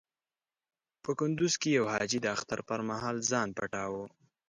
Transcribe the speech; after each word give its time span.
په 1.03 1.11
کندز 1.19 1.53
کې 1.61 1.69
يو 1.77 1.85
حاجي 1.93 2.19
د 2.21 2.27
اختر 2.35 2.59
پر 2.69 2.79
مهال 2.89 3.15
ځان 3.29 3.47
پټاوه. 3.57 4.03